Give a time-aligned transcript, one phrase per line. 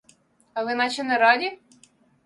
[0.53, 1.57] А ви наче не раді?